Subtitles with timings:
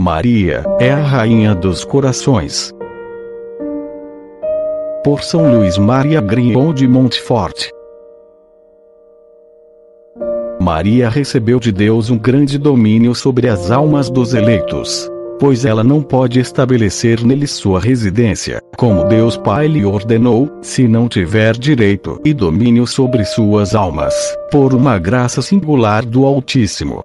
[0.00, 2.72] Maria é a rainha dos corações.
[5.04, 7.68] Por São Luís Maria Griot de Montfort.
[10.58, 15.10] Maria recebeu de Deus um grande domínio sobre as almas dos eleitos,
[15.44, 21.06] pois ela não pode estabelecer neles sua residência, como Deus Pai lhe ordenou, se não
[21.06, 24.14] tiver direito e domínio sobre suas almas,
[24.50, 27.04] por uma graça singular do Altíssimo.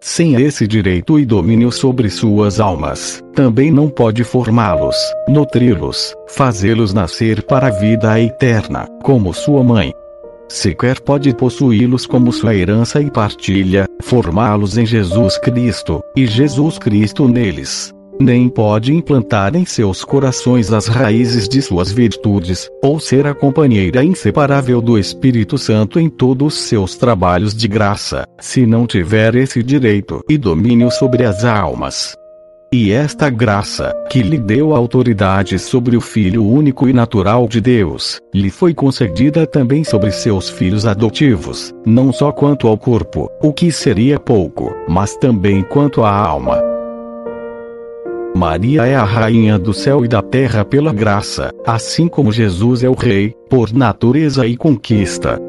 [0.00, 4.96] Sem esse direito e domínio sobre suas almas, também não pode formá-los,
[5.28, 9.92] nutri-los, fazê-los nascer para a vida eterna, como sua mãe,
[10.48, 17.28] sequer pode possuí-los como sua herança e partilha, formá-los em Jesus Cristo, e Jesus Cristo
[17.28, 17.92] neles.
[18.18, 24.02] Nem pode implantar em seus corações as raízes de suas virtudes, ou ser a companheira
[24.02, 29.62] inseparável do Espírito Santo em todos os seus trabalhos de graça, se não tiver esse
[29.62, 32.16] direito e domínio sobre as almas.
[32.78, 38.20] E esta graça, que lhe deu autoridade sobre o Filho único e natural de Deus,
[38.34, 43.72] lhe foi concedida também sobre seus filhos adotivos, não só quanto ao corpo, o que
[43.72, 46.62] seria pouco, mas também quanto à alma.
[48.36, 52.90] Maria é a rainha do céu e da terra pela graça, assim como Jesus é
[52.90, 55.40] o rei, por natureza e conquista.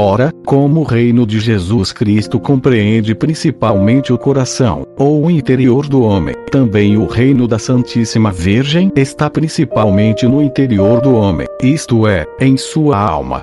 [0.00, 6.02] Ora, como o reino de Jesus Cristo compreende principalmente o coração, ou o interior do
[6.02, 12.24] homem, também o reino da Santíssima Virgem está principalmente no interior do homem, isto é,
[12.40, 13.42] em sua alma.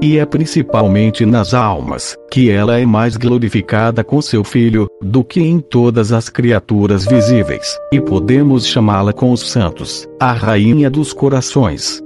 [0.00, 5.40] E é principalmente nas almas, que ela é mais glorificada com seu Filho, do que
[5.40, 12.00] em todas as criaturas visíveis, e podemos chamá-la com os santos, a Rainha dos Corações.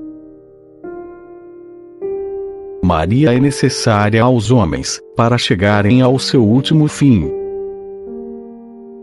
[2.85, 7.31] Maria é necessária aos homens, para chegarem ao seu último fim.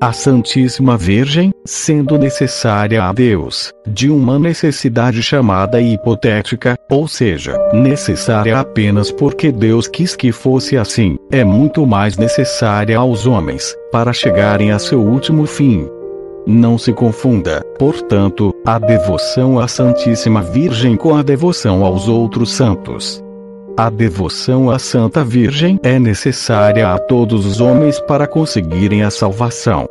[0.02, 8.60] A Santíssima Virgem, sendo necessária a Deus, de uma necessidade chamada hipotética, ou seja, necessária
[8.60, 14.72] apenas porque Deus quis que fosse assim, é muito mais necessária aos homens, para chegarem
[14.72, 15.88] a seu último fim.
[16.46, 23.24] Não se confunda, portanto, a devoção à Santíssima Virgem com a devoção aos outros santos.
[23.80, 29.88] A devoção à Santa Virgem é necessária a todos os homens para conseguirem a salvação.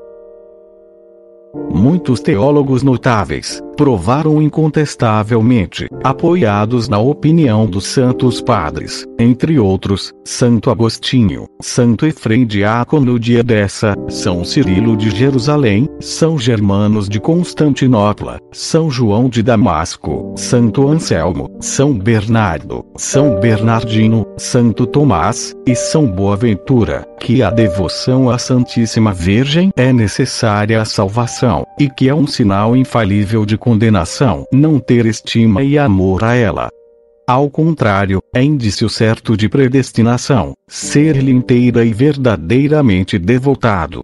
[1.71, 11.47] Muitos teólogos notáveis provaram incontestavelmente, apoiados na opinião dos santos padres, entre outros, Santo Agostinho,
[11.63, 19.29] Santo Efrem Diácono de Edessa, São Cirilo de Jerusalém, São Germanos de Constantinopla, São João
[19.29, 27.51] de Damasco, Santo Anselmo, São Bernardo, São Bernardino, Santo Tomás, e São Boaventura, que a
[27.51, 33.57] devoção à Santíssima Virgem é necessária à salvação, e que é um sinal infalível de
[33.69, 36.71] condenação não ter estima e amor a ela.
[37.29, 44.03] Ao contrário, é indício certo de predestinação, ser-lhe inteira e verdadeiramente devotado.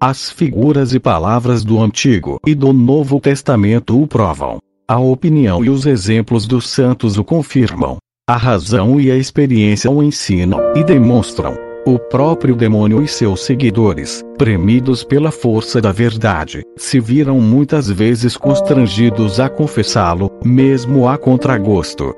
[0.00, 4.58] As figuras e palavras do Antigo e do Novo Testamento o provam.
[4.88, 7.98] A opinião e os exemplos dos santos o confirmam.
[8.28, 11.63] A razão e a experiência o ensinam e demonstram.
[11.86, 18.38] O próprio demônio e seus seguidores, premidos pela força da verdade, se viram muitas vezes
[18.38, 22.14] constrangidos a confessá-lo, mesmo a contragosto.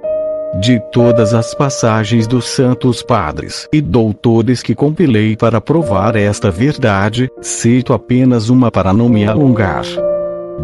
[0.61, 7.29] De todas as passagens dos santos padres e doutores que compilei para provar esta verdade,
[7.43, 9.85] cito apenas uma para não me alongar.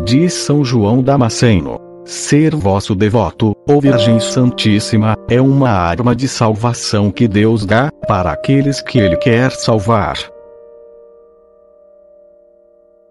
[0.05, 7.13] Diz São João Damasceno: Ser vosso devoto, ó Virgem Santíssima, é uma arma de salvação
[7.13, 10.17] que Deus dá para aqueles que Ele quer salvar.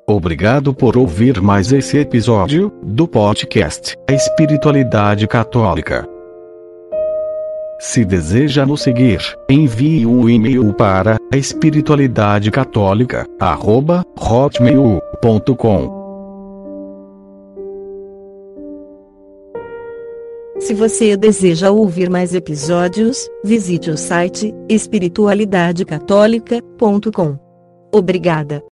[0.06, 6.06] Obrigado por ouvir mais esse episódio do podcast A Espiritualidade Católica.
[7.80, 11.20] Se deseja nos seguir, envie um e-mail para a.
[20.62, 27.40] Se você deseja ouvir mais episódios, visite o site espiritualidadecatólica.com.
[27.92, 28.64] Obrigada.